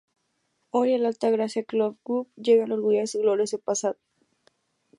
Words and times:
Hoy, 0.71 0.93
el 0.93 1.05
Alta 1.05 1.29
Gracia 1.29 1.63
Golf 1.71 1.95
Club, 2.03 2.27
lleva 2.35 2.63
el 2.65 2.71
orgullo 2.71 3.01
de 3.01 3.05
su 3.05 3.19
glorioso 3.19 3.59
pasado. 3.59 3.97